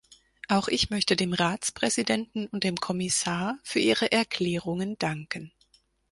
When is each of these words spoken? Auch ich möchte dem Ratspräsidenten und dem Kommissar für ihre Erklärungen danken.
Auch 0.49 0.67
ich 0.67 0.89
möchte 0.89 1.15
dem 1.15 1.31
Ratspräsidenten 1.31 2.47
und 2.47 2.63
dem 2.63 2.75
Kommissar 2.77 3.59
für 3.61 3.77
ihre 3.77 4.11
Erklärungen 4.11 4.97
danken. 4.97 5.51